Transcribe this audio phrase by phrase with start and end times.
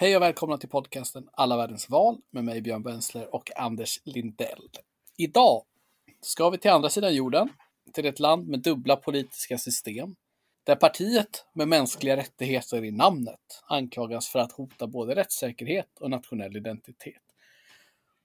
[0.00, 4.68] Hej och välkomna till podcasten Alla världens val med mig Björn Bensler och Anders Lindell.
[5.16, 5.64] Idag
[6.20, 7.48] ska vi till andra sidan jorden,
[7.92, 10.16] till ett land med dubbla politiska system,
[10.64, 16.56] där partiet med mänskliga rättigheter i namnet anklagas för att hota både rättssäkerhet och nationell
[16.56, 17.22] identitet.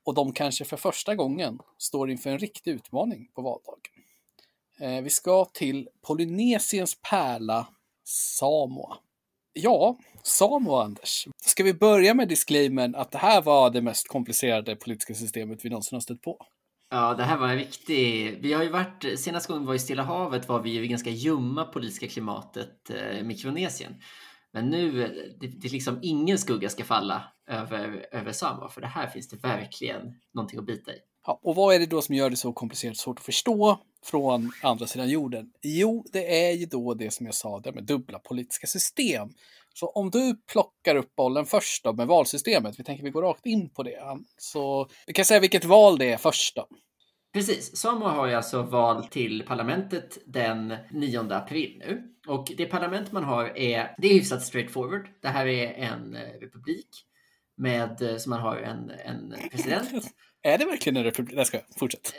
[0.04, 3.82] Och de kanske för första gången står inför en riktig utmaning på valdagen.
[4.80, 7.68] Eh, vi ska till Polynesiens pärla
[8.04, 8.98] Samoa.
[9.58, 11.28] Ja, Samoa, Anders.
[11.46, 15.70] Ska vi börja med disclaimern att det här var det mest komplicerade politiska systemet vi
[15.70, 16.38] någonsin har stött på?
[16.90, 18.38] Ja, det här var en viktig...
[18.42, 19.20] Vi har ju varit...
[19.20, 22.90] Senaste gången vi var i Stilla havet var vi ju i ganska ljumma politiska klimatet,
[22.90, 23.94] eh, Mikronesien.
[24.56, 24.92] Men nu,
[25.40, 29.44] det, det liksom ingen skugga ska falla över, över Samoa, för det här finns det
[29.44, 30.02] verkligen
[30.34, 30.98] någonting att bita i.
[31.26, 33.80] Ja, och vad är det då som gör det så komplicerat och svårt att förstå
[34.04, 35.52] från andra sidan jorden?
[35.62, 39.30] Jo, det är ju då det som jag sa, det med dubbla politiska system.
[39.74, 43.46] Så om du plockar upp bollen först då med valsystemet, vi tänker vi går rakt
[43.46, 44.18] in på det.
[44.38, 46.68] Så vi kan säga vilket val det är först då.
[47.36, 52.04] Precis, Samoa har ju alltså val till parlamentet den 9 april nu.
[52.28, 55.10] Och det parlament man har är, det är hyfsat straightforward.
[55.22, 56.88] Det här är en eh, republik
[57.58, 59.90] med, eh, som man har en, en president.
[60.44, 61.38] är det verkligen en republik?
[61.40, 62.10] Jag ska fortsätta.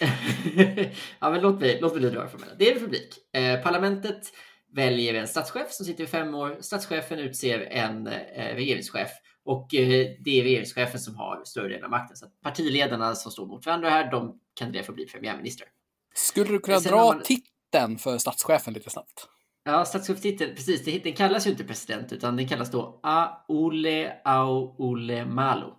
[1.20, 3.14] ja, men låt mig, låt mig dra från Det är en republik.
[3.32, 4.32] Eh, parlamentet
[4.72, 6.56] väljer en statschef som sitter i fem år.
[6.60, 9.10] Statschefen utser en eh, regeringschef
[9.44, 12.16] och eh, det är regeringschefen som har större delen av makten.
[12.16, 15.66] Så partiledarna som står mot varandra här, de kandiderar för att bli premiärminister.
[16.14, 17.22] Skulle du kunna dra man...
[17.22, 19.28] titeln för statschefen lite snabbt?
[19.64, 21.02] Ja, statschefstiteln, precis.
[21.02, 25.74] Den kallas ju inte president, utan den kallas då Aule Au Ule Malo.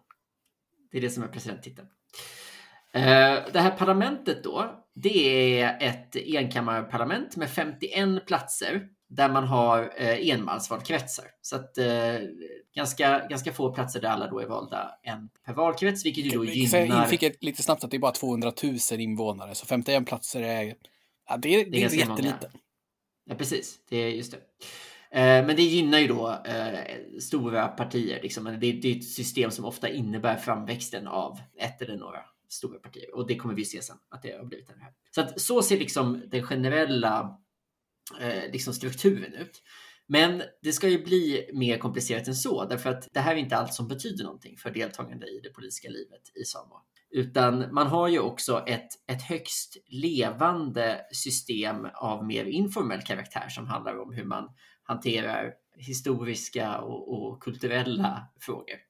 [0.91, 1.87] Det är det som är presidenttiteln.
[2.93, 9.93] Eh, det här parlamentet då, det är ett enkammarparlament med 51 platser där man har
[9.97, 11.25] eh, enmansvalkretsar.
[11.41, 11.85] Så att eh,
[12.75, 16.45] ganska, ganska få platser där alla då är valda en per valkrets, vilket ju då
[16.45, 16.79] gynnar...
[16.79, 20.75] Jag fick lite snabbt att det är bara 200 000 invånare, så 51 platser är...
[21.29, 22.51] Ja, det, är, det, är, det är jättelite.
[23.25, 23.79] Ja, precis.
[23.89, 24.37] Det är just det.
[25.19, 28.21] Eh, men det gynnar ju då eh, stora partier.
[28.21, 28.43] Liksom.
[28.43, 33.15] Det, det är ett system som ofta innebär framväxten av ett eller några stora partier.
[33.15, 34.91] Och det kommer vi se sen, att det har blivit det här.
[35.11, 37.37] Så att så ser liksom den generella
[38.19, 39.61] eh, liksom strukturen ut.
[40.07, 43.57] Men det ska ju bli mer komplicerat än så, därför att det här är inte
[43.57, 46.81] allt som betyder någonting för deltagande i det politiska livet i Samoa.
[47.11, 53.67] Utan man har ju också ett, ett högst levande system av mer informell karaktär som
[53.67, 54.49] handlar om hur man
[54.83, 58.84] hanterar historiska och, och kulturella frågor.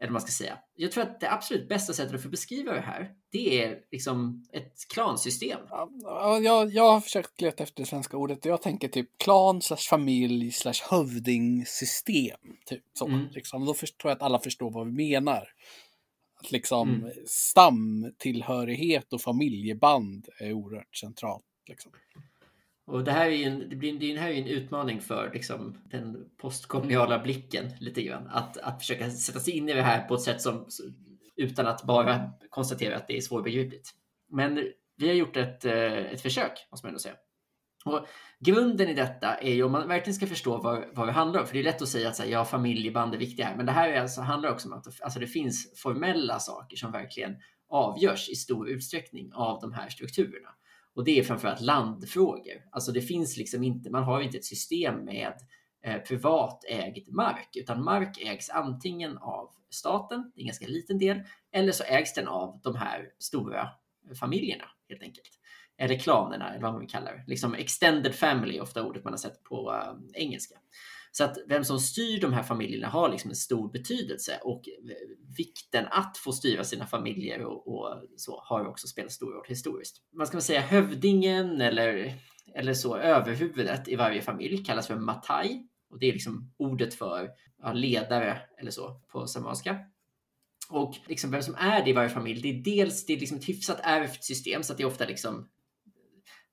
[0.00, 0.58] Eller man ska säga.
[0.74, 4.88] Jag tror att det absolut bästa sättet att beskriva det här, det är liksom ett
[4.94, 5.60] klansystem.
[5.70, 8.44] Ja, jag, jag har försökt leta efter det svenska ordet.
[8.44, 12.38] Jag tänker typ klan slash familj slash hövdingsystem.
[12.66, 13.06] Typ så.
[13.06, 13.26] Mm.
[13.30, 13.64] Liksom.
[13.64, 15.48] Då tror jag att alla förstår vad vi menar.
[16.40, 17.12] Att liksom mm.
[17.26, 21.44] stamtillhörighet och familjeband är oerhört centralt.
[21.68, 21.92] Liksom.
[22.88, 25.78] Och det här är ju en, det blir, det här är en utmaning för liksom,
[25.90, 28.28] den postkoloniala blicken lite grann.
[28.28, 30.66] Att, att försöka sätta sig in i det här på ett sätt som
[31.36, 33.90] utan att bara konstatera att det är svårbegripligt.
[34.30, 34.64] Men
[34.96, 37.14] vi har gjort ett, eh, ett försök, måste man ändå säga.
[37.84, 38.06] Och
[38.40, 41.46] grunden i detta är ju om man verkligen ska förstå vad, vad det handlar om,
[41.46, 43.66] för det är lätt att säga att så här, ja, familjeband är viktiga här, men
[43.66, 47.36] det här är alltså, handlar också om att alltså, det finns formella saker som verkligen
[47.68, 50.48] avgörs i stor utsträckning av de här strukturerna.
[50.98, 52.64] Och det är framförallt landfrågor.
[52.70, 55.32] Alltså det finns liksom inte, man har inte ett system med
[55.84, 60.98] eh, privat ägd mark, utan mark ägs antingen av staten, det är en ganska liten
[60.98, 61.20] del,
[61.52, 63.68] eller så ägs den av de här stora
[64.20, 65.30] familjerna helt enkelt.
[65.76, 67.24] Eller klanerna, eller vad man vill kalla det.
[67.26, 70.54] Liksom extended family är ofta ordet man har sett på äh, engelska.
[71.12, 74.94] Så att vem som styr de här familjerna har liksom en stor betydelse och eh,
[75.36, 79.96] vikten att få styra sina familjer och, och så har också spelat stor roll historiskt.
[80.12, 82.14] Man ska väl säga hövdingen eller,
[82.54, 87.30] eller så överhuvudet i varje familj kallas för matai och det är liksom ordet för
[87.62, 89.78] ja, ledare eller så på samanska.
[90.70, 93.38] Och liksom vem som är det i varje familj, det är dels det är liksom
[93.38, 95.48] ett hyfsat ärvt system så att det är ofta liksom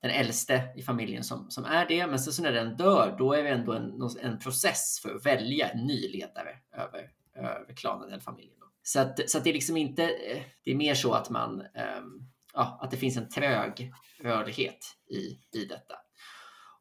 [0.07, 2.07] den äldste i familjen som, som är det.
[2.07, 5.25] Men sen så när den dör, då är det ändå en, en process för att
[5.25, 8.59] välja en ny ledare över, över klanen eller familjen.
[8.59, 8.65] Då.
[8.83, 11.61] Så, att, så att det är liksom inte, eh, det är mer så att man,
[11.61, 15.95] um, ja, att det finns en trög rörlighet i, i detta.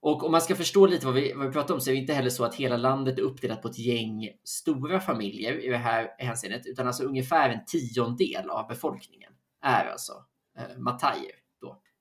[0.00, 2.00] Och om man ska förstå lite vad vi, vad vi pratar om så är det
[2.00, 5.76] inte heller så att hela landet är uppdelat på ett gäng stora familjer i det
[5.76, 9.32] här hänseendet, utan alltså ungefär en tiondel av befolkningen
[9.62, 10.12] är alltså
[10.58, 11.43] eh, matajer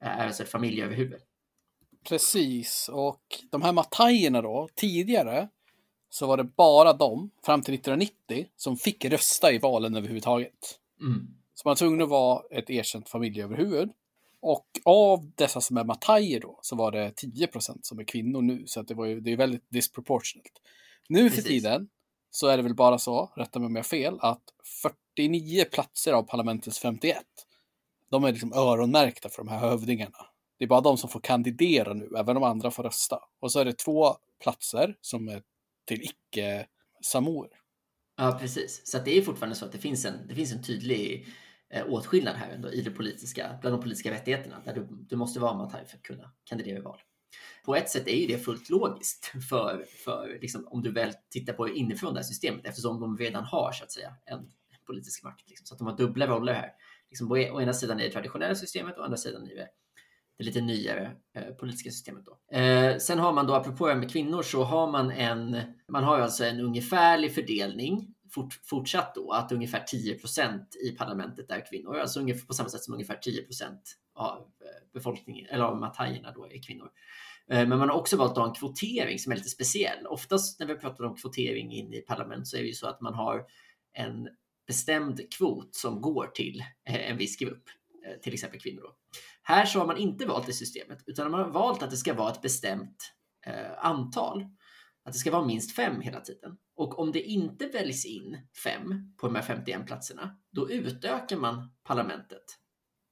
[0.03, 1.21] alltså ett familjeöverhuvud.
[2.03, 5.50] Precis, och de här matajerna då, tidigare
[6.09, 10.79] så var det bara de, fram till 1990, som fick rösta i valen överhuvudtaget.
[11.01, 11.27] Mm.
[11.53, 13.89] Så man var tvungen att vara ett erkänt familjeöverhuvud.
[14.39, 18.63] Och av dessa som är matajer då, så var det 10% som är kvinnor nu.
[18.67, 20.49] Så att det, var ju, det är väldigt disproportionate.
[21.07, 21.51] Nu för Precis.
[21.51, 21.89] tiden
[22.29, 24.44] så är det väl bara så, rätta mig om jag har fel, att
[25.15, 27.17] 49 platser av parlamentets 51,
[28.13, 30.18] de är liksom öronmärkta för de här hövdingarna.
[30.60, 33.19] Det är bara de som får kandidera nu, även de andra får rösta.
[33.39, 35.44] Och så är det två platser som är
[35.88, 37.50] till icke-samoer.
[38.18, 38.81] Ja, precis.
[38.86, 41.27] Så att det är fortfarande så att det finns en, det finns en tydlig
[41.69, 44.62] eh, åtskillnad här ändå i det politiska, bland de politiska rättigheterna.
[44.66, 47.00] Där du, du måste vara matai för att kunna kandidera i val.
[47.66, 51.54] På ett sätt är ju det fullt logiskt för, för liksom, om du väl tittar
[51.54, 54.51] på inifrån det här systemet eftersom de redan har så att säga en
[54.86, 55.50] politisk makt.
[55.50, 56.71] Liksom, så att de har dubbla roller här.
[57.13, 59.68] Liksom, e-, å ena sidan i det traditionella systemet och å andra sidan i det,
[60.38, 62.25] det lite nyare eh, politiska systemet.
[62.25, 62.57] Då.
[62.57, 65.57] Eh, sen har man då, apropå det här med kvinnor, så har man en,
[65.88, 71.65] man har alltså en ungefärlig fördelning fort, fortsatt då att ungefär 10% i parlamentet är
[71.69, 73.77] kvinnor, alltså ungefär på samma sätt som ungefär 10%
[74.16, 76.89] av eh, befolkningen eller av matajerna då är kvinnor.
[77.50, 80.07] Eh, men man har också valt att ha en kvotering som är lite speciell.
[80.07, 83.01] Oftast när vi pratar om kvotering in i parlament så är det ju så att
[83.01, 83.45] man har
[83.94, 84.30] en
[84.68, 87.63] bestämd kvot som går till eh, en viss grupp,
[88.06, 88.89] eh, till exempel kvinnor.
[89.44, 92.13] Här så har man inte valt det systemet, utan man har valt att det ska
[92.13, 93.13] vara ett bestämt
[93.45, 94.42] eh, antal.
[95.06, 96.57] Att det ska vara minst fem hela tiden.
[96.75, 101.71] Och om det inte väljs in fem på de här 51 platserna, då utökar man
[101.83, 102.44] parlamentet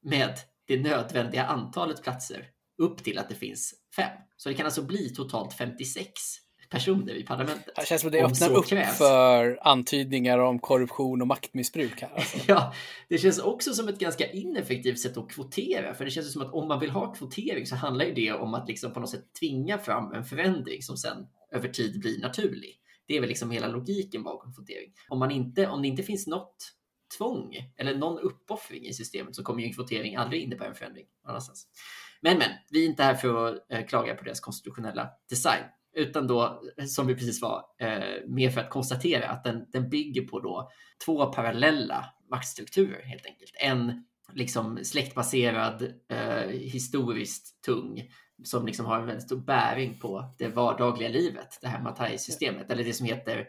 [0.01, 0.33] med
[0.67, 2.47] det nödvändiga antalet platser
[2.77, 4.17] upp till att det finns fem.
[4.37, 6.11] Så det kan alltså bli totalt 56
[6.71, 7.75] personer i parlamentet.
[7.75, 8.97] Det känns som det öppnar upp krävs.
[8.97, 12.11] för antydningar om korruption och maktmissbruk här.
[12.15, 12.37] Alltså.
[12.47, 12.73] Ja,
[13.09, 15.93] det känns också som ett ganska ineffektivt sätt att kvotera.
[15.93, 18.53] För det känns som att om man vill ha kvotering så handlar ju det om
[18.53, 22.77] att liksom på något sätt tvinga fram en förändring som sen över tid blir naturlig.
[23.07, 24.93] Det är väl liksom hela logiken bakom kvotering.
[25.09, 26.55] Om, man inte, om det inte finns något
[27.17, 31.05] tvång eller någon uppoffring i systemet så kommer ju en kvotering aldrig innebära en förändring
[31.27, 31.67] annanstans.
[32.21, 36.27] Men, men, vi är inte här för att eh, klaga på deras konstitutionella design, utan
[36.27, 40.39] då, som vi precis var, eh, mer för att konstatera att den, den bygger på
[40.39, 40.71] då
[41.05, 43.51] två parallella maktstrukturer helt enkelt.
[43.59, 48.01] En liksom släktbaserad, eh, historiskt tung,
[48.43, 52.83] som liksom har en väldigt stor bäring på det vardagliga livet, det här Matai-systemet, eller
[52.83, 53.47] det som heter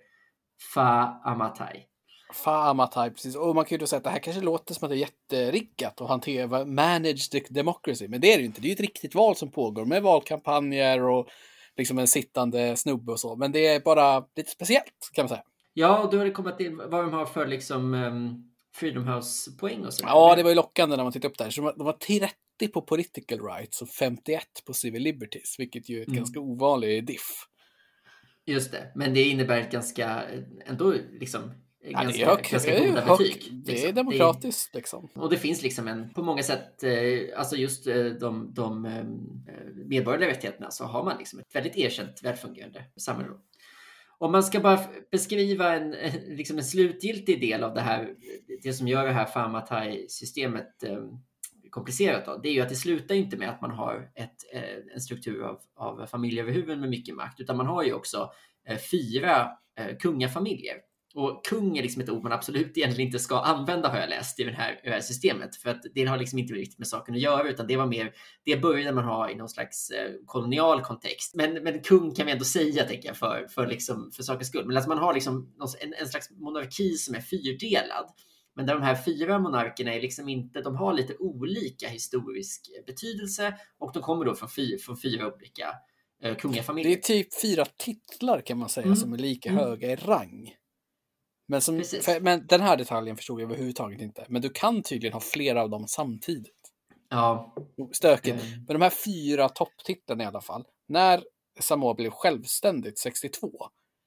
[0.74, 1.86] Fa Amatai.
[2.32, 3.36] Famatai, precis.
[3.36, 4.98] Och man kan ju då säga att det här kanske låter som att det är
[4.98, 8.08] jätteriggat att hantera managed de- democracy.
[8.08, 8.60] Men det är det ju inte.
[8.60, 11.28] Det är ju ett riktigt val som pågår med valkampanjer och
[11.76, 13.36] liksom en sittande snubbe och så.
[13.36, 15.42] Men det är bara lite speciellt kan man säga.
[15.74, 19.84] Ja, och då har det kommit till vad de har för liksom um, Freedom House-poäng
[19.86, 20.04] och så.
[20.06, 21.50] Ja, det var ju lockande när man tittade upp där.
[21.50, 25.88] Så de var- de var 30 på political rights och 51 på civil liberties, vilket
[25.88, 26.16] ju är ett Mm.
[26.16, 27.46] ganska ovanligt diff.
[28.46, 30.22] Just det, men det innebär ett ganska,
[30.66, 31.52] ändå liksom,
[31.84, 33.64] Ja, ganska, det är, högt, ganska det goda högt, betyg.
[33.64, 33.88] det liksom.
[33.88, 35.08] är demokratiskt liksom.
[35.14, 36.92] Och det finns liksom en, på många sätt, eh,
[37.36, 39.04] alltså just eh, de, de eh,
[39.86, 43.30] medborgerliga rättigheterna så har man liksom ett väldigt erkänt välfungerande samhälle.
[44.18, 45.90] Om man ska bara beskriva en,
[46.36, 48.14] liksom en slutgiltig del av det här,
[48.62, 50.72] det som gör det här Famatai-systemet
[51.70, 54.36] komplicerat, då, det är ju att det slutar inte med att man har ett,
[54.94, 58.30] en struktur av, av familjeöverhuvuden med mycket makt, utan man har ju också
[58.90, 59.48] fyra
[60.00, 60.76] kungafamiljer.
[61.14, 64.40] Och kung är liksom ett ord man absolut egentligen inte ska använda har jag läst
[64.40, 65.56] i, här, det här systemet.
[65.56, 68.12] För att det har liksom inte riktigt med saken att göra utan det var mer,
[68.44, 71.34] det började man ha i någon slags eh, kolonial kontext.
[71.34, 74.66] Men, men kung kan vi ändå säga tänker jag för, för, liksom, för sakens skull.
[74.66, 78.06] Men alltså man har liksom en, en slags monarki som är fyrdelad.
[78.56, 83.54] Men där de här fyra monarkerna är liksom inte, de har lite olika historisk betydelse
[83.78, 85.68] och de kommer då från, fy, från fyra olika
[86.22, 86.90] eh, kungafamiljer.
[86.90, 88.96] Det är typ fyra titlar kan man säga Mm.
[88.96, 89.64] som är lika Mm.
[89.64, 90.54] höga i rang.
[91.52, 94.26] Men, som, för, men den här detaljen förstod jag överhuvudtaget inte.
[94.28, 96.72] Men du kan tydligen ha flera av dem samtidigt.
[97.08, 97.54] Ja,
[97.92, 98.42] Stökigt.
[98.42, 100.64] eh, Men de här fyra topptitlarna i alla fall.
[100.86, 101.24] När
[101.60, 103.50] Samoa blev självständigt 62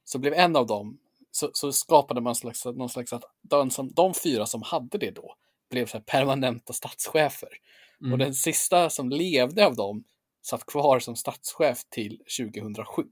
[0.04, 0.98] så blev en av dem
[1.32, 5.12] så, så skapade man slags, någon slags att de, som, de fyra som hade det
[5.12, 5.36] då
[5.72, 7.50] blev så här permanenta statschefer.
[8.02, 8.14] mm.
[8.14, 10.04] Och den sista som levde av dem
[10.42, 13.04] satt kvar som statschef till 2007.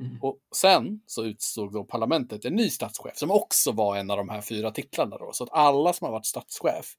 [0.00, 0.18] Mm.
[0.22, 4.28] Och sen så utsåg då parlamentet en ny statschef som också var en av de
[4.28, 5.30] här fyra titlarna då.
[5.32, 6.94] Så att alla som har varit statschef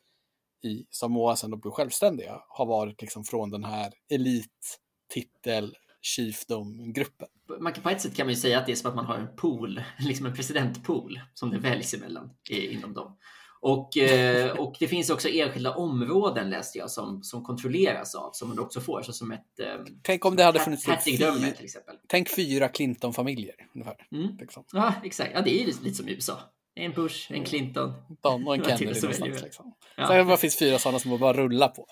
[0.63, 4.79] i Samoa sedan de blev självständiga har varit liksom från den här elit,
[5.13, 7.27] titel, chiefdom-gruppen.
[7.59, 9.05] man kan, på ett sätt kan man ju säga att det är som att man
[9.05, 13.17] har en pool, liksom en presidentpool som det väljs emellan inom dem.
[13.61, 18.49] Och, eh, och det finns också enskilda områden läste jag som, som kontrolleras av, som
[18.49, 19.01] man också får.
[19.01, 19.59] Så som ett...
[19.59, 19.65] Eh,
[20.03, 21.95] Tänk om det hade funnits typ fyra, till exempel.
[22.07, 23.95] tänk fyra Clinton-familjer ungefär.
[24.11, 24.37] Mm.
[24.39, 24.63] Liksom.
[24.71, 25.31] Ja, exakt.
[25.33, 26.39] Ja, det är lite som i USA.
[26.75, 27.93] En Bush, en Clinton.
[28.23, 29.19] Don och en Det Kennedy någonstans.
[29.21, 29.41] väldigt.
[29.43, 29.73] Liksom.
[29.97, 30.13] Ja.
[30.13, 31.85] Det bara finns fyra sådana som man bara rullar på.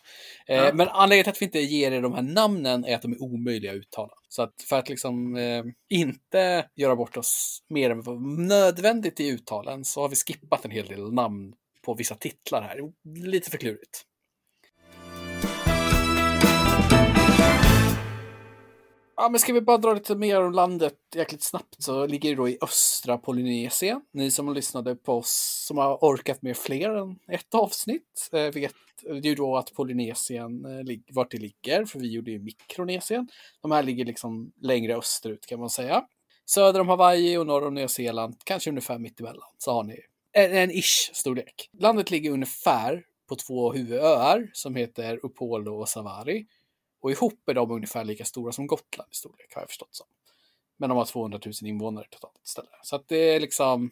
[0.47, 0.71] Eh, Ja.
[0.73, 3.23] Men anledningen till att vi inte ger er de här namnen är att de är
[3.23, 4.13] omöjliga att uttala.
[4.29, 8.03] Så att för att liksom eh, inte göra bort oss mer än
[8.47, 12.79] nödvändigt i uttalen så har vi skippat en hel del namn på vissa titlar här.
[13.25, 14.05] Lite för klurigt.
[19.21, 22.35] Ja, men ska vi bara dra lite mer om landet jäkligt snabbt så ligger det
[22.35, 24.01] då i östra Polynesien.
[24.13, 28.75] Ni som lyssnade på oss som har orkat med fler än ett avsnitt eh, vet
[29.23, 33.27] ju då att Polynesien, eh, vart det ligger, för vi gjorde ju Mikronesien.
[33.61, 36.05] De här ligger liksom längre österut kan man säga.
[36.45, 39.99] Söder om Hawaii och norr om Nya Zeeland, kanske ungefär mittemellan, så har ni
[40.45, 41.69] en, en ish storlek.
[41.79, 46.45] Landet ligger ungefär på två huvudöar som heter Upolo och Savari.
[47.01, 50.07] Och ihop är de ungefär lika stora som Gotland i storlek, har jag förstått som.
[50.77, 52.69] Men de har 200 000 invånare totalt istället.
[52.83, 53.91] Så att det är liksom...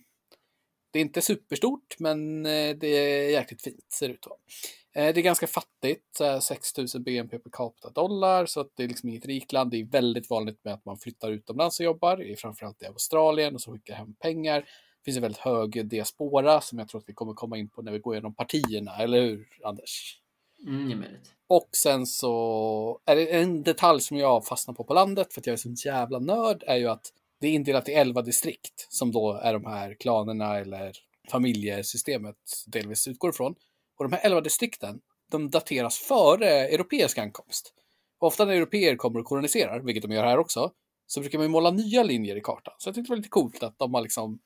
[0.92, 5.08] Det är inte superstort, men eh, det är jäkligt fint, ser det ut att vara.
[5.08, 8.88] Eh, det är ganska fattigt, 6 000 BNP per capita dollar, så att det är
[8.88, 9.72] liksom inget rikt land.
[9.72, 13.62] Det är väldigt vanligt med att man flyttar utomlands och jobbar, framförallt i Australien, och
[13.62, 14.66] så skickar hem pengar.
[15.08, 17.92] Finns en väldigt hög diaspora som jag tror att vi kommer komma in på när
[17.92, 20.20] vi går igenom partierna, eller hur Anders?
[20.68, 21.04] Mm.
[21.48, 25.48] Och sen så är det en detalj som jag fastnar på på landet för att
[25.48, 29.12] jag är så jävla nörd är ju att det är indelat i 11 distrikt som
[29.12, 30.92] då är de här klanerna eller
[31.32, 32.36] familjesystemet
[32.66, 33.56] delvis utgår ifrån.
[33.98, 35.00] Och de här 11 distrikten,
[35.32, 37.74] de dateras före europeisk ankomst.
[38.20, 40.72] Ofta när europeer kommer och koloniserar, vilket de gör här också,
[41.06, 42.74] så brukar man måla nya linjer i kartan.
[42.78, 44.40] Så jag tyckte det var lite coolt att de har liksom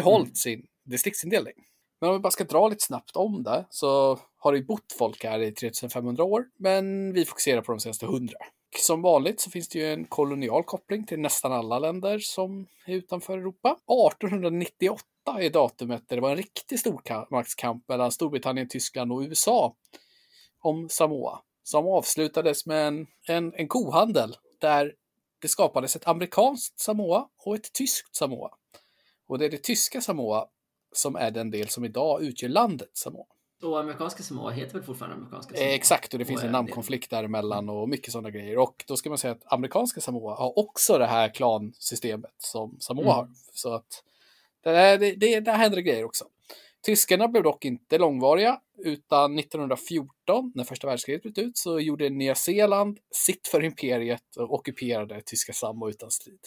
[0.00, 0.34] behållit Mm.
[0.34, 1.54] sin distriktsindelning.
[2.00, 4.92] Men om vi bara ska dra lite snabbt om det så har det ju bott
[4.98, 8.34] folk här i 3500 år, men vi fokuserar på de senaste 100.
[8.78, 12.94] Som vanligt så finns det ju en kolonial koppling till nästan alla länder som är
[12.94, 13.76] utanför Europa.
[13.86, 15.02] 1898
[15.38, 19.74] är datumet där det var en riktig stormaktskamp mellan Storbritannien, Tyskland och USA
[20.60, 21.40] om Samoa.
[21.62, 24.94] Som avslutades med en, en, en kohandel där
[25.38, 28.50] det skapades ett amerikanskt Samoa och ett tyskt Samoa.
[29.28, 30.46] Och det är det tyska Samoa
[30.92, 33.26] som är den del som idag utgör landet Samoa.
[33.62, 35.68] Och amerikanska Samoa heter väl fortfarande amerikanska Samoa?
[35.68, 38.58] Eh, exakt, och det finns Och en namnkonflikt däremellan och mycket sådana grejer.
[38.58, 43.04] Och då ska man säga att amerikanska Samoa har också det här klansystemet som Samoa
[43.04, 43.14] Mm.
[43.14, 43.28] har.
[43.52, 44.02] Så att
[44.64, 46.24] det, det, det, där händer grejer också.
[46.82, 52.34] Tyskarna blev dock inte långvariga, utan 1914, när första världskriget bröt ut, så gjorde Nya
[52.34, 56.40] Zeeland sitt för imperiet och ockuperade tyska Samoa utan strid.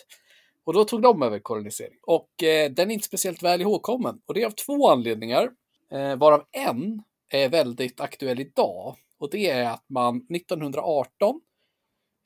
[0.70, 1.98] Och då tog de över kolonisering.
[2.02, 4.22] Och eh, den är inte speciellt väl ihågkommen.
[4.26, 5.50] Och det är av två anledningar,
[5.92, 8.96] eh, varav en är väldigt aktuell idag.
[9.20, 11.42] Och det är att man 1918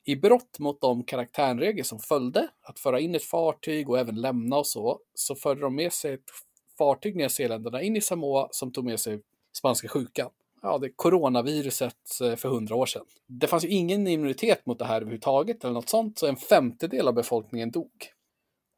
[0.04, 4.56] i brott mot de karaktärregler som följde, att föra in ett fartyg och även lämna
[4.56, 6.30] och så, så förde de med sig ett
[6.78, 9.20] fartyg, Nya Zeeländerna, in i Samoa som tog med sig
[9.56, 10.30] spanska sjukan.
[10.62, 13.04] Ja, det är coronaviruset eh, för hundra år sedan.
[13.26, 17.08] Det fanns ju ingen immunitet mot det här överhuvudtaget eller något sånt, så en femtedel
[17.08, 17.90] av befolkningen dog.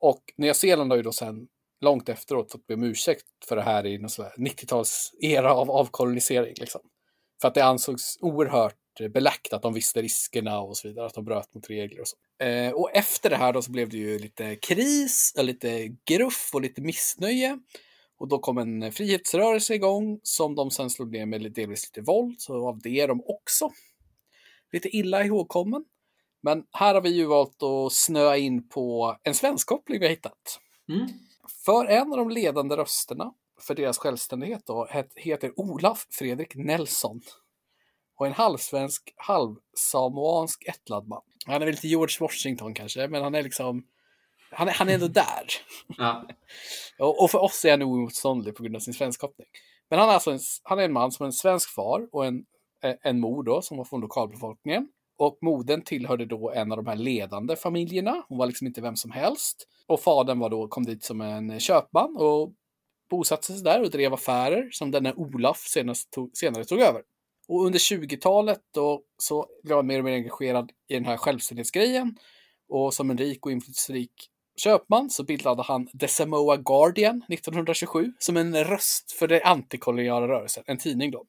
[0.01, 1.47] Och Nya Zeeland har ju då sen
[1.81, 5.55] långt efteråt fått be om ursäkt för det här i någon sån här 90-tals era
[5.55, 6.55] av avkolonisering.
[6.61, 6.81] Liksom.
[7.41, 11.15] För att det ansågs oerhört beläckt belagt att de visste riskerna och så vidare, att
[11.15, 12.45] de bröt mot regler och så.
[12.45, 16.51] Eh, och efter det här då så blev det ju lite kris, och lite gruff
[16.55, 17.59] och lite missnöje.
[18.19, 22.41] Och då kom en frihetsrörelse igång som de sen slog ner med delvis lite våld,
[22.41, 23.71] så av det är de också
[24.73, 25.85] lite illa ihågkommen.
[26.47, 30.11] Men här har vi ju valt att snöa in på en svensk koppling vi har
[30.11, 30.61] hittat.
[30.89, 31.07] Mm.
[31.65, 37.21] För en av de ledande rösterna för deras självständighet då, het- heter Olaf Fredrik Nelson.
[38.19, 41.23] Och en halvsvensk, halvsamoansk ättlad man.
[41.47, 43.85] Han är väl lite George Washington kanske, men han är liksom
[44.51, 45.47] han är, han är ändå där.
[45.99, 46.29] Ja.
[46.99, 49.49] Och, och för oss är han oemotståndlig på grund av sin svenskkoppling.
[49.91, 52.27] Men han är alltså en, han är en man som har en svensk far och
[52.27, 52.45] en,
[52.83, 54.89] eh, en mor då som var från lokalbefolkningen.
[55.19, 58.25] Och modern tillhörde då en av de här ledande familjerna.
[58.29, 59.69] Hon var liksom inte vem som helst.
[59.87, 62.53] Och fadern var då, kom dit som en köpman och
[63.11, 67.03] bosatte sig där och drev affärer som denne Olaf senast tog, senare tog över.
[67.49, 72.17] Och under 20-talet då så blev han mer och mer engagerad i den här självständighetsgrejen.
[72.69, 74.13] Och som en rik och inflytelserik
[74.57, 80.65] köpman så bildade han The Samoa Guardian 1927 som en röst för den antikoloniala rörelsen,
[80.67, 81.25] en tidning då.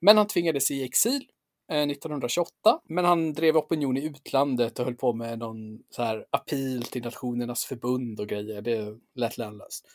[0.00, 1.26] Men han tvingades i exil
[1.70, 6.26] Eh, 1928, men han drev opinion i utlandet och höll på med någon så här
[6.30, 8.62] appeal till Nationernas förbund och grejer.
[8.62, 9.86] Det lät lönlöst.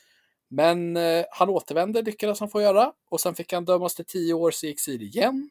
[0.50, 2.94] Men eh, han återvände, lyckades han få göra.
[3.10, 5.50] Och sen fick han dömas till tio års i exil igen.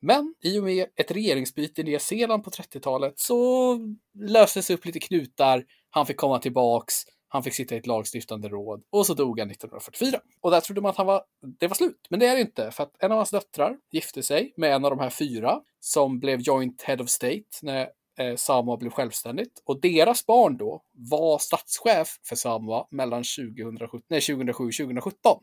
[0.00, 3.78] Men i och med ett regeringsbyte i Nya Zeeland på 30-talet så
[4.14, 5.64] löstes upp lite knutar.
[5.90, 6.94] Han fick komma tillbaks.
[7.32, 10.20] Han fick sitta i ett lagstiftande råd och så dog han 1944.
[10.40, 11.22] Och där trodde man att han var,
[11.60, 12.06] det var slut.
[12.10, 14.84] Men det är det inte, för att en av hans döttrar gifte sig med en
[14.84, 19.62] av de här fyra som blev joint head of state när eh, Samoa blev självständigt.
[19.64, 25.38] Och deras barn då var statschef för Samoa mellan 2007, nej, 2007 och 2017.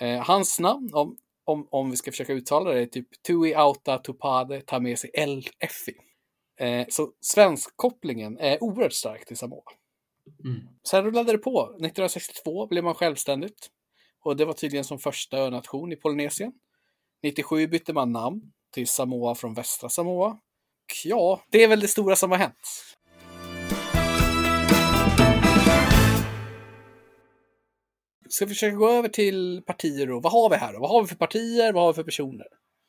[0.00, 3.98] Eh, hans namn, om, om, om vi ska försöka uttala det, är typ Tui Auta
[3.98, 5.94] Tupade Tamesi El Effi.
[6.60, 9.62] Eh, så svenskkopplingen är oerhört stark till Samoa.
[10.44, 10.60] Mm.
[10.88, 11.62] Sen rullade det på.
[11.62, 13.70] 1962 blev man självständigt.
[14.24, 16.52] Och det var tydligen som första önation i Polynesien.
[17.22, 20.28] 97 bytte man namn till Samoa från västra Samoa.
[20.28, 22.96] Och ja, det är väl det stora som har hänt.
[28.28, 30.20] Ska vi försöka gå över till partier då?
[30.20, 30.80] Vad har vi här då?
[30.80, 31.72] Vad har vi för partier?
[31.72, 32.46] Vad har vi för personer?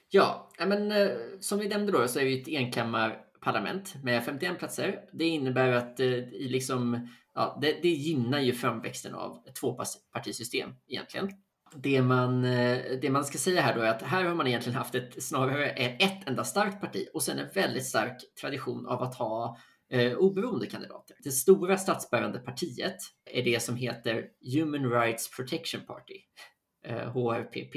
[0.10, 1.10] Ja, men eh,
[1.40, 5.00] som vi nämnde då så är vi ett enkammarparlament med 51 platser.
[5.14, 10.70] Det innebär att eh, i liksom, ja, det, det gynnar ju framväxten av ett tvåpartisystem
[10.88, 11.30] egentligen.
[11.76, 14.78] Det man, eh, det man ska säga här då är att här har man egentligen
[14.78, 19.16] haft ett, snarare ett enda starkt parti och sen en väldigt stark tradition av att
[19.16, 19.58] ha
[19.92, 21.16] eh, oberoende kandidater.
[21.24, 26.18] Det stora statsbärande partiet är det som heter Human Rights Protection Party,
[26.88, 27.76] eh, HRPP.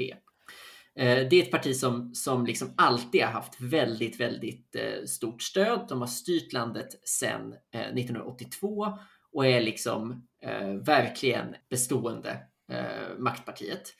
[0.99, 5.41] Eh, det är ett parti som, som liksom alltid har haft väldigt, väldigt eh, stort
[5.41, 5.85] stöd.
[5.89, 8.97] De har styrt landet sedan eh, 1982
[9.35, 12.39] och är liksom eh, verkligen bestående
[12.71, 13.95] eh, maktpartiet.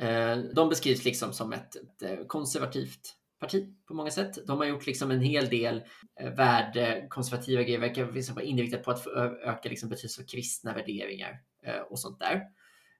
[0.00, 4.46] Eh, de beskrivs liksom som ett, ett eh, konservativt parti på många sätt.
[4.46, 5.82] De har gjort liksom en hel del
[6.20, 9.06] eh, värdekonservativa grejer, verkar vara inriktat på att
[9.44, 12.42] öka liksom betydelsen av kristna värderingar eh, och sånt där.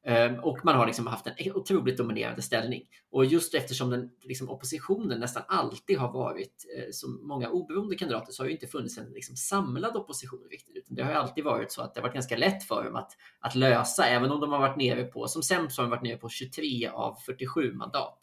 [0.08, 2.82] Ehm, och man har liksom haft en otroligt dominerande ställning.
[3.10, 8.32] Och just eftersom den, liksom, oppositionen nästan alltid har varit eh, så många oberoende kandidater
[8.32, 10.76] så har det inte funnits en liksom, samlad opposition riktigt.
[10.76, 13.12] Utan det har alltid varit så att det har varit ganska lätt för dem att,
[13.40, 16.16] att lösa, även om de har varit nere på, som sämst har de varit nere
[16.16, 18.18] på 23 av 47 mandat.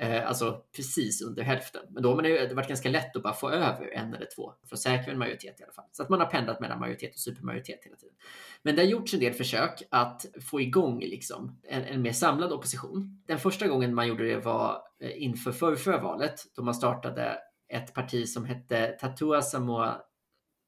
[0.00, 1.82] Eh, alltså precis under hälften.
[1.90, 4.76] Men då har det varit ganska lätt att bara få över en eller två för
[4.76, 5.84] att säkra en majoritet i alla fall.
[5.92, 8.14] Så att man har pendlat mellan majoritet och supermajoritet hela tiden.
[8.62, 12.52] Men det har gjorts en del försök att få igång liksom en, en mer samlad
[12.52, 13.22] opposition.
[13.26, 17.94] Den första gången man gjorde det var eh, inför förrförra valet då man startade ett
[17.94, 20.00] parti som hette Tatua Samoa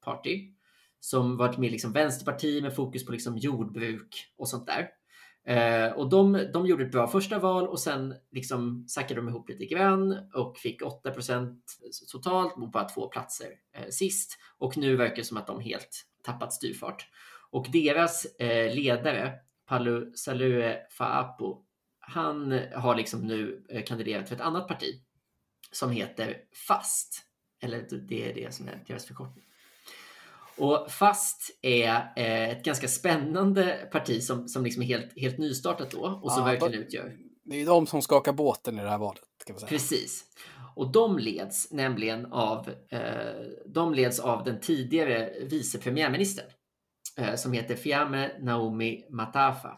[0.04, 0.52] Party
[1.00, 4.88] som var ett mer liksom vänsterparti med fokus på liksom jordbruk och sånt där.
[5.46, 9.48] Eh, och de, de gjorde ett bra första val och sen liksom sackade de ihop
[9.48, 11.60] lite grann och fick 8%
[12.12, 14.38] totalt mot bara två platser eh, sist.
[14.58, 17.08] Och nu verkar det som att de helt tappat styrfart.
[17.50, 19.32] Och deras eh, ledare,
[19.66, 21.64] Palu Salue Faapo,
[22.00, 25.02] han har liksom nu eh, kandiderat för ett annat parti
[25.72, 26.36] som heter
[26.68, 27.26] FAST.
[27.62, 29.44] Eller det är det som är deras förkortning.
[30.60, 35.90] Och FAST är eh, ett ganska spännande parti som, som liksom är helt, helt nystartat
[35.90, 37.16] då och som ja, verkligen utgör.
[37.44, 39.22] Det är de som skakar båten i det här valet.
[39.46, 39.68] Kan man säga.
[39.68, 40.24] Precis.
[40.76, 43.00] Och de leds nämligen av, eh,
[43.66, 46.46] de leds av den tidigare vice premiärministern
[47.18, 49.76] eh, som heter Fiame Naomi Matafa.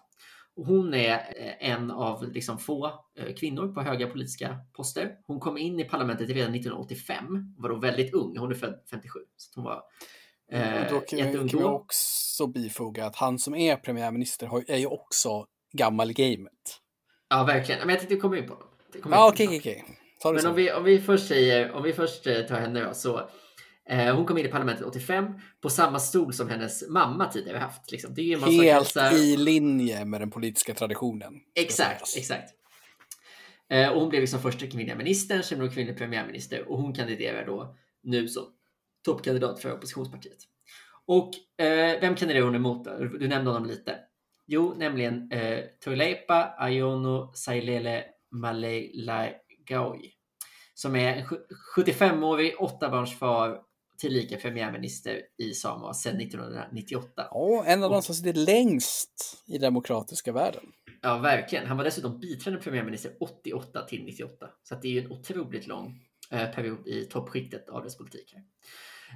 [0.56, 2.90] Och hon är en av liksom få
[3.36, 5.12] kvinnor på höga politiska poster.
[5.26, 8.38] Hon kom in i parlamentet redan 1985, var då väldigt ung.
[8.38, 9.18] Hon är född 57.
[9.36, 9.82] Så hon var
[10.52, 15.46] Eh, då kan, kan vi också bifoga att han som är premiärminister är ju också
[15.72, 16.80] gammal gamet.
[17.28, 17.80] Ja, verkligen.
[17.80, 18.68] Men jag tänkte komma in på honom.
[19.10, 19.84] Ja, okej, okej.
[20.24, 23.28] Men om vi, om vi först säger, om vi först eh, tar henne då, så
[23.88, 25.26] eh, hon kom in i parlamentet 85
[25.62, 27.92] på samma stol som hennes mamma tidigare haft.
[27.92, 28.14] Liksom.
[28.14, 31.32] Det är Helt i linje med den politiska traditionen.
[31.54, 32.50] Exakt, exakt.
[33.70, 36.94] Eh, och hon blev liksom första kvinnliga ministern, sen blev hon kvinnlig premiärminister och hon
[36.94, 38.44] kandiderar då nu som
[39.04, 40.38] toppkandidat för oppositionspartiet.
[41.06, 41.30] Och
[41.64, 42.84] eh, vem kandiderar hon emot?
[42.84, 42.98] Då?
[42.98, 43.98] Du nämnde honom lite.
[44.46, 50.12] Jo, nämligen eh, Toileipa Ayono Sailele Maleilagaoi
[50.74, 51.26] som är en
[51.76, 53.60] 75-årig åttabarnsfar
[53.98, 57.26] tillika premiärminister i Samoa sedan 1998.
[57.30, 60.62] Ja, en av de som sitter längst i demokratiska världen.
[61.02, 61.66] Ja, verkligen.
[61.66, 64.46] Han var dessutom biträdande premiärminister 88 till 98.
[64.62, 68.32] Så det är ju en otroligt lång eh, period i toppskiktet av dess politik.
[68.34, 68.42] Här.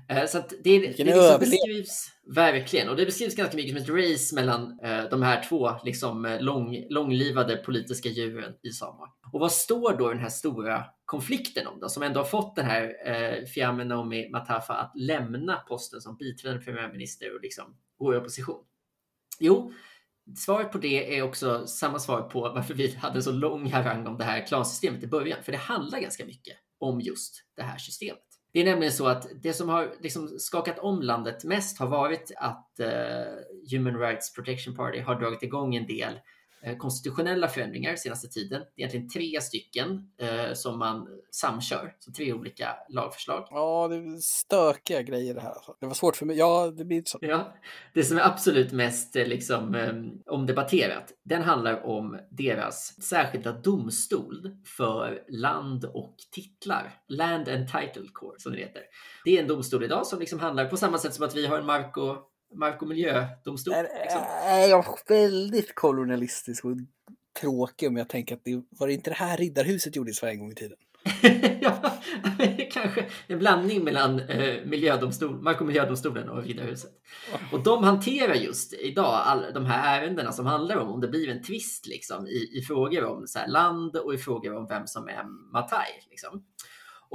[0.09, 4.35] Eh, så det, det liksom beskrivs verkligen och det beskrivs ganska mycket som ett race
[4.35, 9.09] mellan eh, de här två liksom, eh, lång, långlivade politiska djuren i Samoa.
[9.33, 12.67] Och vad står då den här stora konflikten om då, som ändå har fått den
[12.67, 18.17] här eh, Fiame Naomi Matafa att lämna posten som biträdande premiärminister och liksom gå i
[18.17, 18.65] opposition?
[19.41, 19.73] Jo,
[20.35, 24.19] Svaret på det är också samma svar på varför vi hade så lång harang om
[24.19, 25.43] det här klansystemet i början.
[25.43, 28.26] För det handlar ganska mycket om just det här systemet.
[28.57, 32.33] Det är nämligen så att det som har liksom skakat om landet mest har varit
[32.37, 32.89] att eh,
[33.71, 36.36] Human Rights Protection Party har dragit igång en del Eh,
[36.75, 38.63] konstitutionella förändringar senaste tiden.
[38.77, 43.49] Det är egentligen tre stycken eh, som man samkör, så tre olika lagförslag.
[43.51, 45.51] Ja, det är stökiga grejer det här.
[45.51, 45.77] Alltså.
[45.81, 46.37] Det var svårt för mig.
[46.37, 47.19] Ja, det blir så.
[47.21, 47.57] Ja,
[47.95, 49.93] det som är absolut mest eh, liksom, eh,
[50.35, 56.95] omdebatterat, den handlar om deras särskilda domstol för land och titlar.
[57.09, 58.83] Land and Title Court, som det heter.
[59.25, 61.59] Det är en domstol idag som liksom handlar på samma sätt som att vi har
[61.59, 63.75] en mark och mark och miljödomstol.
[64.03, 64.21] Liksom.
[64.45, 66.77] Är jag väldigt kolonialistisk och
[67.41, 70.35] tråkig om jag tänker att det var det inte det här riddarhuset gjorde i Sverige
[70.35, 70.79] en gång i tiden?
[71.61, 71.93] ja,
[72.73, 76.91] kanske en blandning mellan eh, miljödomstol, Mark och miljödomstolen och Riddarhuset.
[77.53, 81.29] Och de hanterar just idag alla de här ärendena som handlar om om det blir
[81.29, 84.87] en tvist liksom, i, i frågor om så här, land och i frågor om vem
[84.87, 85.87] som är Matai.
[86.11, 86.43] Liksom.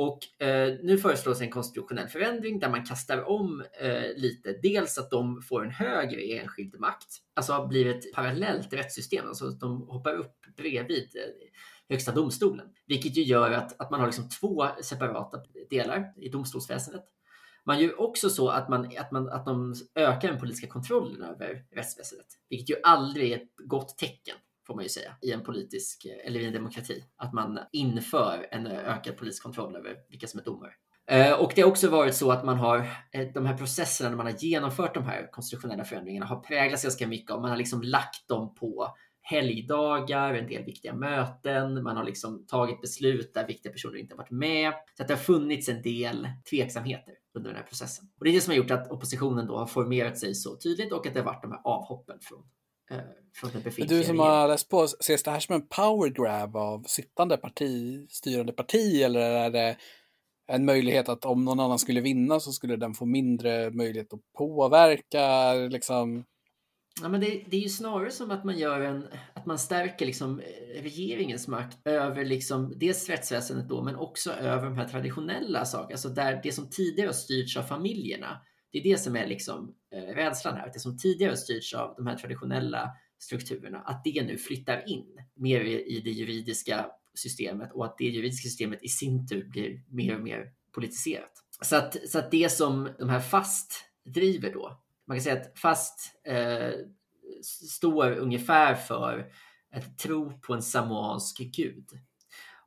[0.02, 4.54] Och eh, nu föreslås en konstitutionell förändring där man kastar om eh, lite.
[4.64, 9.60] Dels att de får en högre enskild makt, alltså blir ett parallellt rättssystem, alltså att
[9.60, 11.50] de hoppar upp bredvid eh,
[11.90, 15.38] Högsta domstolen, vilket ju gör att, att man har liksom två separata
[15.70, 17.04] delar i domstolsväsendet.
[17.66, 21.66] Man gör också så att, man, att, man, att de ökar den politiska kontrollen över
[21.72, 24.36] rättsväsendet, vilket ju aldrig är ett gott tecken
[24.72, 27.04] får man ju säga, i en politisk eh, eller i en demokrati.
[27.18, 30.72] Att man inför en ökad politisk kontroll över vilka som är domare.
[31.08, 32.78] Eh, och det har också varit så att man har
[33.12, 37.08] eh, de här processerna när man har genomfört de här konstitutionella förändringarna har präglats ganska
[37.08, 41.84] mycket av man har liksom lagt dem på helgdagar, en del viktiga möten.
[41.84, 44.74] Man har liksom tagit beslut där viktiga personer inte har varit med.
[44.98, 48.06] Så att det har funnits en del tveksamheter under den här processen.
[48.20, 50.92] Och det är det som har gjort att oppositionen då har formerat sig så tydligt
[50.92, 52.44] och att det har varit de här avhoppen från
[53.34, 56.56] från den befintliga Du som har läst på, ses det här som en power grab
[56.56, 59.78] av sittande parti, styrande parti eller är det
[60.48, 64.34] en möjlighet att om någon annan skulle vinna så skulle den få mindre möjlighet att
[64.38, 66.26] påverka liksom?
[67.02, 70.06] Ja, men det, det, är ju snarare som att man gör en, att man stärker
[70.06, 75.66] liksom eh, regeringens makt över liksom dels rättsväsendet då, men också över de här traditionella
[75.66, 78.42] sakerna, alltså där det som tidigare har styrts av familjerna
[78.72, 81.96] det är det som är liksom, eh, rädslan här, att det som tidigare styrts av
[81.98, 87.86] de här traditionella strukturerna, att det nu flyttar in mer i det juridiska systemet och
[87.86, 91.32] att det juridiska systemet i sin tur blir mer och mer politiserat.
[91.62, 95.60] Så att, så att det som de här FAST driver då, man kan säga att
[95.60, 96.72] FAST eh,
[97.70, 99.32] står ungefär för
[99.72, 101.90] att tro på en samoansk gud.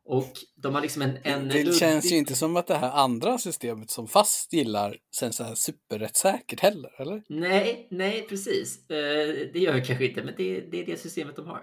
[0.07, 1.19] Och de har liksom en...
[1.23, 1.75] en det luddig...
[1.75, 5.55] känns ju inte som att det här andra systemet som fast gillar känns så här
[5.55, 7.23] superrättssäkert heller, eller?
[7.29, 8.91] Nej, nej precis.
[8.91, 11.63] Eh, det gör det kanske inte, men det, det är det systemet de har.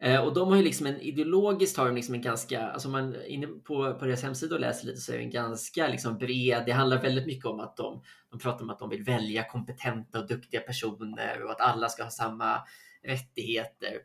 [0.00, 3.14] Eh, och de har ju liksom en ideologiskt har de liksom en ganska, alltså man
[3.14, 6.18] är inne på, på deras hemsida och läser lite så är det en ganska liksom
[6.18, 9.44] bred, det handlar väldigt mycket om att de, de pratar om att de vill välja
[9.44, 12.60] kompetenta och duktiga personer och att alla ska ha samma
[13.02, 13.98] rättigheter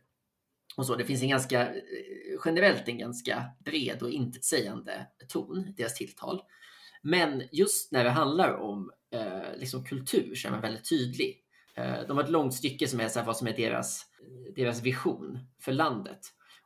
[0.77, 0.95] och så.
[0.95, 1.81] Det finns en ganska eh,
[2.45, 6.41] generellt en ganska bred och intetsägande ton i deras tilltal.
[7.01, 11.38] Men just när det handlar om eh, liksom kultur så är man väldigt tydlig.
[11.75, 14.05] Eh, de har ett långt stycke som är så här, vad som är deras,
[14.55, 16.19] deras vision för landet.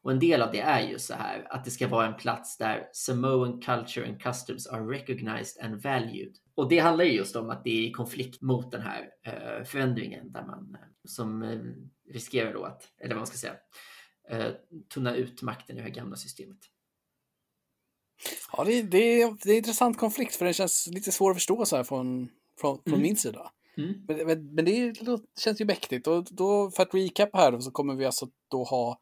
[0.05, 2.57] Och en del av det är ju så här att det ska vara en plats
[2.57, 6.35] där Samoan culture and customs are recognized and valued.
[6.55, 9.63] Och det handlar ju just om att det är i konflikt mot den här eh,
[9.63, 11.59] förändringen där man eh, som eh,
[12.13, 13.55] riskerar då att, eller vad man ska säga,
[14.29, 14.51] eh,
[14.93, 16.57] tunna ut makten i det här gamla systemet.
[18.51, 21.37] Ja, det, det, är, det är en intressant konflikt för den känns lite svår att
[21.37, 23.01] förstå så här från, från, från mm.
[23.01, 23.51] min sida.
[23.77, 23.93] Mm.
[24.07, 24.93] Men, men, men, det
[25.39, 28.63] känns ju mäktigt och då för att recapa här då, så kommer vi alltså då
[28.63, 28.99] ha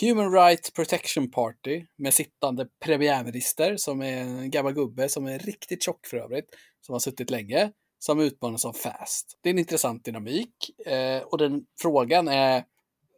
[0.00, 5.82] Human Rights Protection Party med sittande premiärminister som är en gammal gubbe som är riktigt
[5.82, 6.46] tjock för övrigt,
[6.80, 9.38] som har suttit länge, som utmanas av FAST.
[9.42, 12.64] Det är en intressant dynamik eh, och den frågan är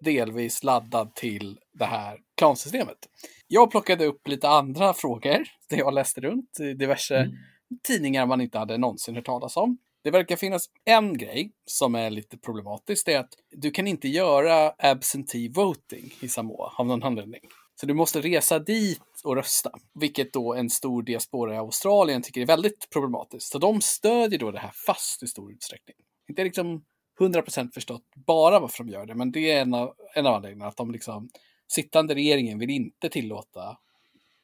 [0.01, 2.99] delvis laddad till det här klansystemet.
[3.47, 5.39] Jag plockade upp lite andra frågor
[5.71, 7.37] där jag läste runt i diverse mm.
[7.83, 9.79] tidningar man inte hade någonsin hört talas om.
[10.05, 13.07] Det verkar finnas en grej som är lite problematisk.
[13.07, 17.41] Det är att du kan inte göra absentee voting i Samoa av någon anledning.
[17.81, 22.41] Så du måste resa dit och rösta, vilket då en stor diaspora i Australien tycker
[22.41, 23.53] är väldigt problematiskt.
[23.53, 25.97] Så de stödjer då det här fast i stor utsträckning.
[26.29, 26.85] Inte liksom
[27.19, 30.69] 100% förstått bara varför de gör det, men det är en av, en av anledningarna.
[30.69, 31.29] Att de liksom,
[31.69, 33.79] sittande regeringen vill inte tillåta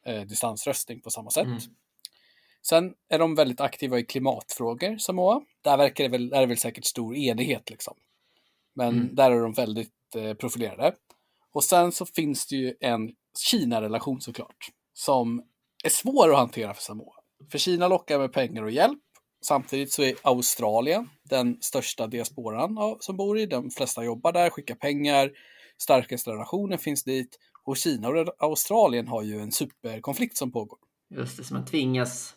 [0.07, 1.47] eh, distansröstning på samma sätt.
[1.47, 1.59] Mm.
[2.63, 5.45] Sen är de väldigt aktiva i klimatfrågor, Samoa.
[5.63, 7.95] Där verkar det väl, är det väl säkert stor enighet liksom.
[8.75, 9.15] Men mm.
[9.15, 10.95] där är de väldigt eh, profilerade.
[11.53, 15.43] Och sen så finns det ju en Kina-relation såklart, som
[15.85, 17.15] är svår att hantera för Samoa.
[17.51, 19.03] För Kina lockar med pengar och hjälp.
[19.43, 23.47] Samtidigt så är Australien den största diasporan som bor i.
[23.47, 25.31] De flesta jobbar där, skickar pengar.
[25.83, 27.39] Starkaste relationen finns dit.
[27.65, 30.79] Och Kina och Australien har ju en superkonflikt som pågår.
[31.15, 32.35] Just det, så man tvingas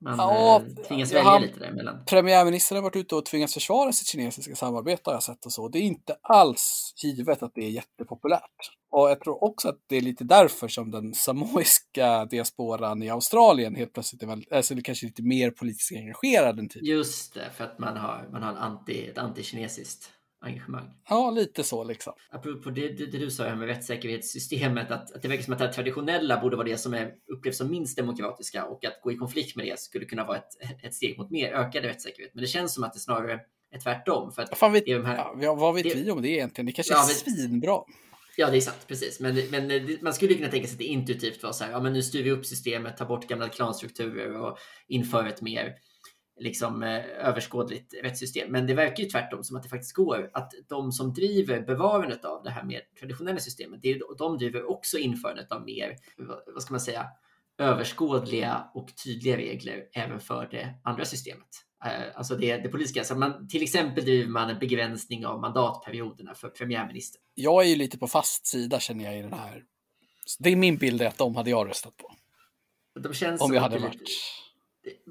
[0.00, 2.04] man ja, eh, tvingas välja han, lite däremellan.
[2.06, 5.68] Premiärministern har varit ute och tvingats försvara sitt kinesiska samarbete har jag sett och så.
[5.68, 8.70] Det är inte alls givet att det är jättepopulärt.
[8.90, 13.74] Och jag tror också att det är lite därför som den samoiska diasporan i Australien
[13.74, 16.96] helt plötsligt är väldigt, alltså kanske lite mer politiskt engagerad än tidigare.
[16.96, 20.94] Just det, för att man har, man har anti, ett antikinesiskt engagemang.
[21.08, 22.12] Ja, lite så liksom.
[22.30, 25.58] Apropå det, det, det du sa här med rättssäkerhetssystemet, att, att det verkar som att
[25.58, 29.16] det traditionella borde vara det som är, upplevs som minst demokratiska och att gå i
[29.16, 32.30] konflikt med det skulle kunna vara ett, ett steg mot mer ökad rättssäkerhet.
[32.34, 34.32] Men det känns som att det snarare är tvärtom.
[34.32, 36.66] För att Fan vet, de här, ja, vad vet det, vi om det egentligen?
[36.66, 37.78] Det kanske ja, är svinbra.
[38.36, 39.20] Ja, det är sant, precis.
[39.20, 41.92] Men, men man skulle kunna tänka sig att det intuitivt var så här, ja men
[41.92, 45.74] nu styr vi upp systemet, tar bort gamla klanstrukturer och inför ett mer
[46.38, 48.52] liksom eh, överskådligt rättssystem.
[48.52, 52.24] Men det verkar ju tvärtom som att det faktiskt går att de som driver bevarandet
[52.24, 55.96] av det här mer traditionella systemet, det är, de driver också införandet av mer,
[56.54, 57.06] vad ska man säga,
[57.58, 61.48] överskådliga och tydliga regler även för det andra systemet.
[61.84, 63.04] Eh, alltså det, det politiska.
[63.04, 67.20] Så man, till exempel driver man en begränsning av mandatperioderna för premiärminister.
[67.34, 69.64] Jag är ju lite på fast sida känner jag i den här.
[70.38, 72.14] Det är min bild att de hade jag röstat på.
[73.00, 74.10] De känns om jag hade varit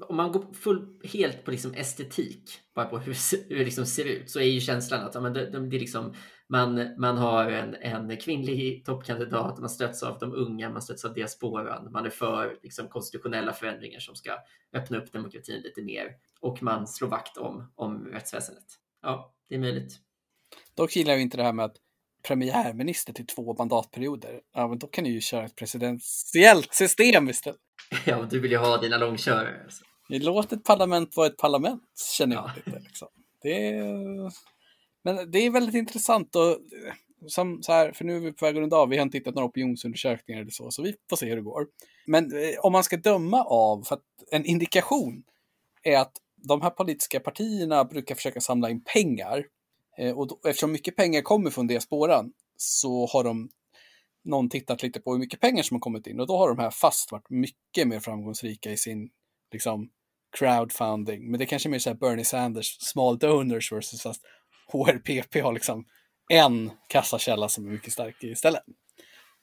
[0.08, 3.16] om man går full, helt på liksom estetik, bara på hur,
[3.48, 5.80] hur det liksom ser ut, så är ju känslan att ja, men det, det är
[5.80, 6.14] liksom,
[6.48, 11.14] man, man har en, en kvinnlig toppkandidat, man stöts av de unga, man stöts av
[11.14, 14.38] diasporan, man är för liksom, konstitutionella förändringar som ska
[14.72, 18.66] öppna upp demokratin lite mer och man slår vakt om, om rättsväsendet.
[19.02, 20.00] Ja, det är möjligt.
[20.74, 21.76] Dock gillar jag inte det här med att
[22.28, 24.40] premiärminister till två mandatperioder.
[24.54, 27.60] Ja, men då kan ni ju köra ett presidentiellt system istället.
[28.06, 29.60] Ja, du vill ju ha dina långkörare.
[29.64, 29.84] Alltså.
[30.08, 31.82] Låt ett parlament vara ett parlament,
[32.18, 32.52] känner jag ja.
[32.56, 32.78] lite.
[32.78, 33.08] Liksom.
[33.42, 34.32] Det är...
[35.04, 36.58] Men det är väldigt intressant och
[37.26, 39.18] som så här, för nu är vi på väg att runda av, vi har inte
[39.18, 41.66] hittat några opinionsundersökningar eller så, så vi får se hur det går.
[42.06, 45.22] Men eh, om man ska döma av, för att en indikation
[45.82, 49.44] är att de här politiska partierna brukar försöka samla in pengar.
[49.98, 53.48] Eh, och då, eftersom mycket pengar kommer från diasporan så har de
[54.24, 56.58] någon tittat lite på hur mycket pengar som har kommit in och då har de
[56.58, 59.10] här fast varit mycket mer framgångsrika i sin
[59.52, 59.90] liksom,
[60.38, 61.30] crowdfunding.
[61.30, 64.22] Men det är kanske är mer så här Bernie Sanders, small donors versus fast
[64.72, 65.84] HRPP har liksom
[66.28, 68.62] en kassakälla som är mycket stark istället.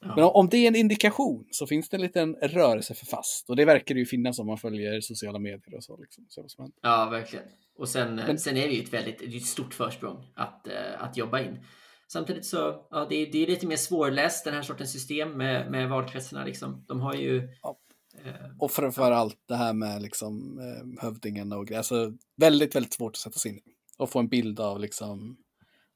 [0.02, 0.16] Ja.
[0.16, 3.56] Men om det är en indikation så finns det en liten rörelse för fast och
[3.56, 5.98] det verkar det ju finnas om man följer sociala medier och så.
[5.98, 7.46] Liksom, så ja, verkligen.
[7.78, 11.04] Och sen, Men, sen är det ju ett väldigt det ett stort försprång att, uh,
[11.04, 11.60] att jobba in.
[12.08, 15.72] Samtidigt så, ja, det, är, det är lite mer svårläst den här sortens system med,
[15.72, 16.46] med valkretsarna.
[16.46, 16.86] Liksom.
[16.88, 17.50] De har ju...
[17.62, 17.78] Ja.
[18.26, 21.80] Eh, och framförallt det här med liksom, eh, hövdingen och grejer.
[21.80, 23.62] Alltså, väldigt, väldigt svårt att sätta sig in i.
[23.98, 25.38] Och få en bild av liksom,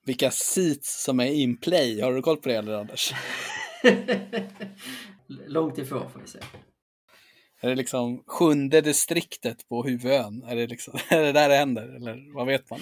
[0.06, 2.02] vilka seats som är in play.
[2.02, 3.14] Har du koll på det eller Anders?
[5.28, 6.46] Långt ifrån får vi säga.
[7.62, 10.44] Är det liksom sjunde distriktet på huvudön?
[10.44, 11.96] Är det, liksom, är det där det händer?
[11.96, 12.80] Eller vad vet man?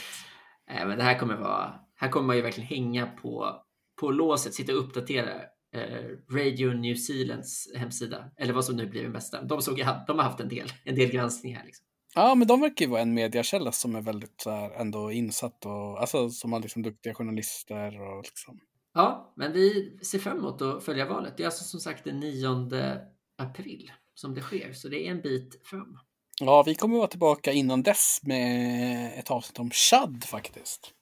[0.69, 3.61] Nej, men det här kommer vara här kommer man ju verkligen hänga på,
[3.99, 5.33] på låset, sitta och uppdatera
[5.75, 9.41] eh, Radio New Zealands hemsida, eller vad som nu blir den bästa.
[9.41, 11.65] De, såg, de har haft en del, en del granskning här.
[11.65, 11.85] Liksom.
[12.15, 15.65] Ja, men de verkar ju vara en mediekälla som är väldigt så här, ändå insatt
[15.65, 18.59] och alltså som har liksom duktiga journalister och liksom.
[18.93, 21.37] Ja, men vi ser fram emot att följa valet.
[21.37, 22.47] Det är alltså som sagt den 9
[23.37, 25.99] april som det sker, så det är en bit fram.
[26.39, 30.93] Ja, vi kommer vara tillbaka innan dess med ett avsnitt om Chad faktiskt.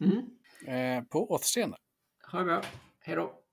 [0.00, 0.22] Mm.
[0.66, 1.76] Eh, på återseende.
[2.32, 2.62] Ha det bra.
[3.00, 3.41] Hej då.